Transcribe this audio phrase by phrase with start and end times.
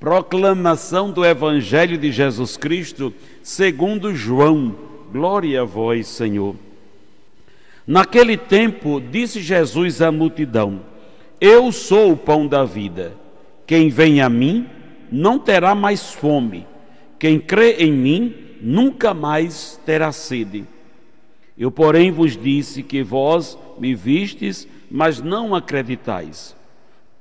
[0.00, 3.12] Proclamação do Evangelho de Jesus Cristo,
[3.42, 4.74] segundo João.
[5.10, 6.54] Glória a vós, Senhor.
[7.84, 10.82] Naquele tempo, disse Jesus à multidão:
[11.40, 13.12] Eu sou o pão da vida.
[13.66, 14.66] Quem vem a mim
[15.10, 16.64] não terá mais fome.
[17.18, 20.64] Quem crê em mim nunca mais terá sede.
[21.58, 26.54] Eu, porém, vos disse que vós me vistes, mas não acreditais.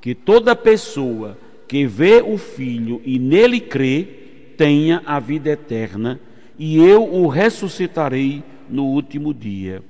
[0.00, 1.36] que toda pessoa
[1.68, 4.06] que vê o Filho e nele crê,
[4.56, 6.20] tenha a vida eterna,
[6.58, 9.82] e eu o ressuscitarei no último dia.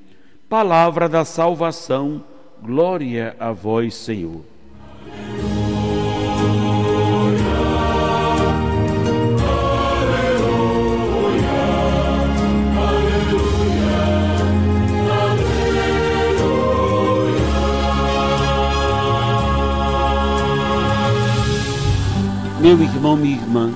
[0.48, 2.22] Palavra da salvação,
[2.62, 4.49] glória a vós, Senhor.
[22.70, 23.74] Meu irmão, minha irmã,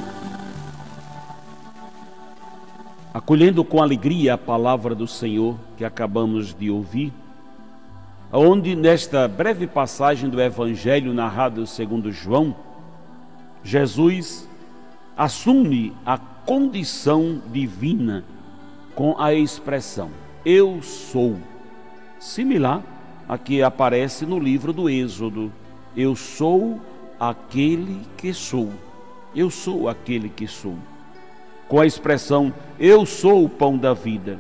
[3.13, 7.13] acolhendo com alegria a palavra do Senhor que acabamos de ouvir,
[8.33, 12.55] onde nesta breve passagem do Evangelho narrado segundo João,
[13.65, 14.49] Jesus
[15.17, 18.23] assume a condição divina
[18.95, 20.09] com a expressão
[20.45, 21.37] eu sou,
[22.21, 22.81] similar
[23.29, 25.51] a que aparece no livro do Êxodo,
[25.97, 26.81] eu sou
[27.19, 28.73] aquele que sou.
[29.35, 30.77] Eu sou aquele que sou.
[31.69, 34.39] Com a expressão eu sou o pão da vida,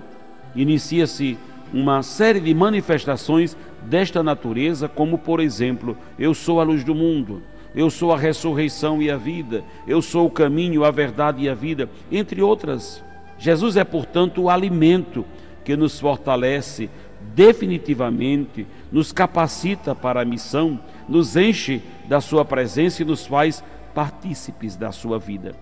[0.55, 1.39] inicia-se
[1.73, 7.43] uma série de manifestações desta natureza, como por exemplo, eu sou a luz do mundo,
[7.75, 11.55] eu sou a ressurreição e a vida, eu sou o caminho, a verdade e a
[11.55, 13.03] vida, entre outras.
[13.39, 15.25] Jesus é, portanto, o alimento
[15.65, 16.89] que nos fortalece
[17.35, 20.79] definitivamente, nos capacita para a missão,
[21.09, 23.63] nos enche da sua presença e nos faz
[23.95, 25.55] partícipes da sua vida.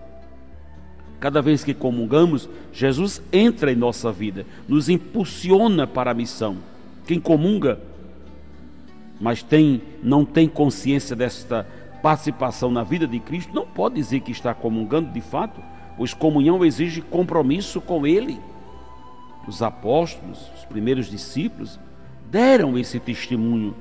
[1.19, 6.57] Cada vez que comungamos, Jesus entra em nossa vida, nos impulsiona para a missão.
[7.07, 7.79] Quem comunga,
[9.21, 11.65] mas tem, não tem consciência desta
[12.01, 15.61] participação na vida de Cristo, não pode dizer que está comungando de fato,
[15.95, 18.37] pois comunhão exige compromisso com Ele.
[19.47, 21.79] Os apóstolos, os primeiros discípulos,
[22.29, 23.73] deram esse testemunho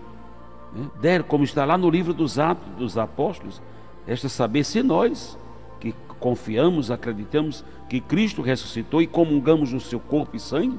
[0.74, 0.86] né?
[1.00, 3.60] deram, como está lá no livro dos Atos dos Apóstolos,
[4.06, 5.38] esta saber se nós
[5.80, 10.78] que confiamos, acreditamos que Cristo ressuscitou e comungamos no seu corpo e sangue,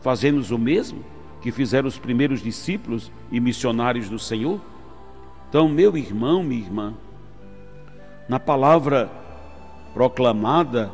[0.00, 1.04] fazemos o mesmo
[1.40, 4.60] que fizeram os primeiros discípulos e missionários do Senhor?
[5.48, 6.94] Então, meu irmão, minha irmã,
[8.28, 9.10] na palavra
[9.94, 10.90] proclamada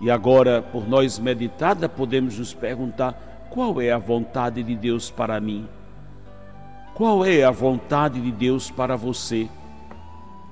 [0.00, 5.40] e agora por nós meditada, podemos nos perguntar: qual é a vontade de Deus para
[5.40, 5.68] mim?
[6.94, 9.48] Qual é a vontade de Deus para você?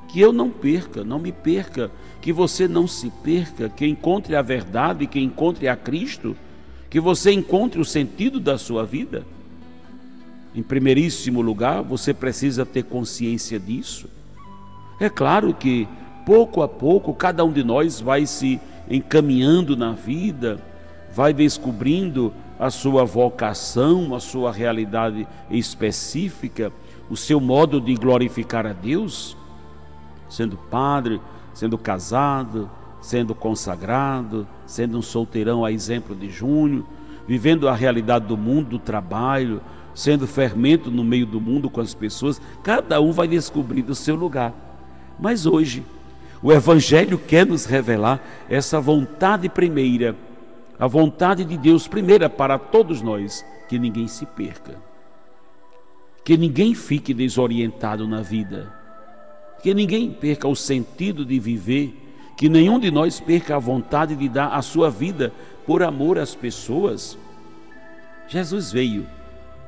[0.09, 1.91] Que eu não perca, não me perca,
[2.21, 6.37] que você não se perca, que encontre a verdade, que encontre a Cristo,
[6.89, 9.25] que você encontre o sentido da sua vida.
[10.55, 14.09] Em primeiríssimo lugar, você precisa ter consciência disso.
[14.99, 15.87] É claro que
[16.27, 20.61] pouco a pouco cada um de nós vai se encaminhando na vida,
[21.15, 26.71] vai descobrindo a sua vocação, a sua realidade específica,
[27.09, 29.35] o seu modo de glorificar a Deus,
[30.29, 31.19] sendo padre,
[31.55, 32.71] sendo casado,
[33.01, 36.85] sendo consagrado, sendo um solteirão a exemplo de Júnior,
[37.27, 39.63] vivendo a realidade do mundo, do trabalho,
[39.95, 44.15] sendo fermento no meio do mundo com as pessoas, cada um vai descobrindo o seu
[44.15, 44.53] lugar.
[45.19, 45.83] Mas hoje,
[46.43, 48.21] o Evangelho quer nos revelar
[48.51, 50.15] essa vontade primeira
[50.81, 54.77] a vontade de Deus primeira para todos nós, que ninguém se perca.
[56.25, 58.73] Que ninguém fique desorientado na vida.
[59.63, 61.95] Que ninguém perca o sentido de viver,
[62.35, 65.35] que nenhum de nós perca a vontade de dar a sua vida
[65.67, 67.19] por amor às pessoas.
[68.27, 69.07] Jesus veio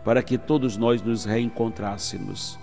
[0.03, 2.59] para que todos nós nos reencontrássemos.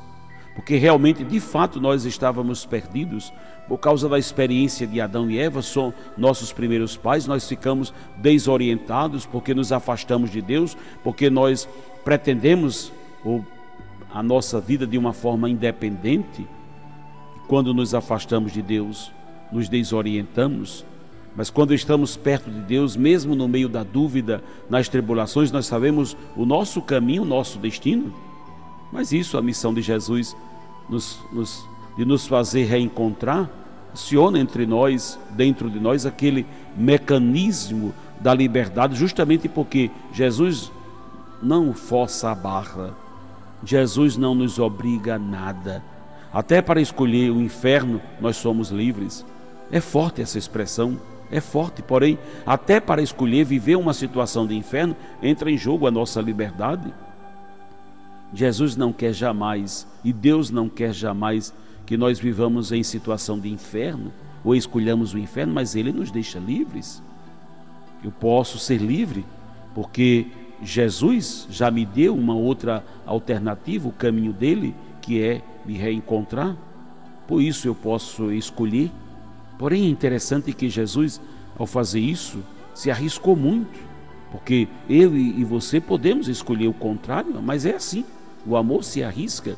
[0.60, 3.32] Porque realmente, de fato, nós estávamos perdidos
[3.66, 9.26] por causa da experiência de Adão e Eva, são nossos primeiros pais, nós ficamos desorientados
[9.26, 11.66] porque nos afastamos de Deus, porque nós
[12.04, 12.92] pretendemos
[14.14, 16.46] a nossa vida de uma forma independente.
[17.48, 19.14] Quando nos afastamos de Deus,
[19.54, 20.86] nos desorientamos,
[21.38, 26.18] mas quando estamos perto de Deus, mesmo no meio da dúvida, nas tribulações, nós sabemos
[26.36, 28.14] o nosso caminho, o nosso destino.
[28.92, 30.36] Mas isso, a missão de Jesus,
[30.90, 31.66] nos, nos,
[31.98, 33.50] de nos fazer reencontrar,
[33.94, 36.46] aciona entre nós, dentro de nós, aquele
[36.76, 40.72] mecanismo da liberdade, justamente porque Jesus
[41.42, 42.94] não força a barra,
[43.64, 45.84] Jesus não nos obriga a nada.
[46.32, 49.26] Até para escolher o inferno, nós somos livres.
[49.72, 51.00] É forte essa expressão,
[51.32, 55.92] é forte, porém, até para escolher viver uma situação de inferno, entra em jogo a
[55.92, 56.92] nossa liberdade.
[58.34, 61.54] Jesus não quer jamais, e Deus não quer jamais,
[61.86, 64.12] que nós vivamos em situação de inferno,
[64.44, 67.02] ou escolhamos o inferno, mas Ele nos deixa livres.
[68.04, 69.26] Eu posso ser livre,
[69.74, 70.28] porque
[70.62, 76.56] Jesus já me deu uma outra alternativa, o caminho dele, que é me reencontrar.
[77.28, 78.92] Por isso eu posso escolher.
[79.58, 81.20] Porém, é interessante que Jesus,
[81.58, 82.40] ao fazer isso,
[82.74, 83.80] se arriscou muito,
[84.32, 88.06] porque eu e você podemos escolher o contrário, mas é assim.
[88.46, 89.56] O amor se arrisca.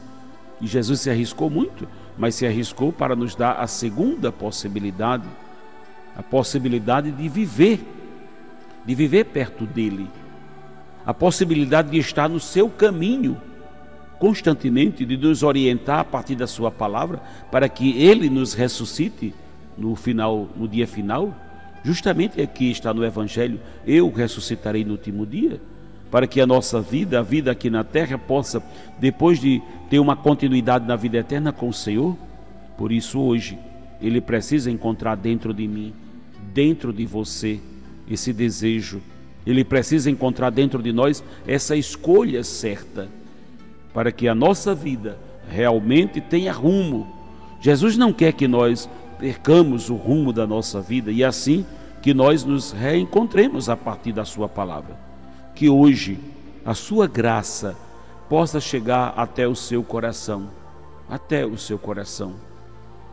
[0.59, 1.87] E Jesus se arriscou muito,
[2.17, 5.27] mas se arriscou para nos dar a segunda possibilidade,
[6.15, 7.79] a possibilidade de viver,
[8.85, 10.07] de viver perto dele,
[11.05, 13.41] a possibilidade de estar no seu caminho
[14.19, 17.19] constantemente, de nos orientar a partir da sua palavra,
[17.51, 19.33] para que ele nos ressuscite
[19.75, 21.33] no final, no dia final.
[21.83, 25.59] Justamente aqui está no evangelho, eu ressuscitarei no último dia
[26.11, 28.61] para que a nossa vida, a vida aqui na terra, possa,
[28.99, 32.17] depois de ter uma continuidade na vida eterna com o Senhor.
[32.77, 33.57] Por isso, hoje,
[34.01, 35.93] Ele precisa encontrar dentro de mim,
[36.53, 37.61] dentro de você,
[38.09, 39.01] esse desejo.
[39.47, 43.07] Ele precisa encontrar dentro de nós essa escolha certa,
[43.93, 45.17] para que a nossa vida
[45.49, 47.07] realmente tenha rumo.
[47.61, 51.65] Jesus não quer que nós percamos o rumo da nossa vida e assim
[52.01, 55.10] que nós nos reencontremos a partir da Sua palavra
[55.61, 56.17] que hoje
[56.65, 57.77] a sua graça
[58.27, 60.49] possa chegar até o seu coração,
[61.07, 62.33] até o seu coração.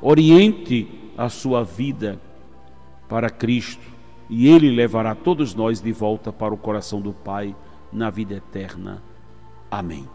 [0.00, 2.18] Oriente a sua vida
[3.06, 3.86] para Cristo
[4.30, 7.54] e Ele levará todos nós de volta para o coração do Pai
[7.92, 9.02] na vida eterna.
[9.70, 10.08] Amém.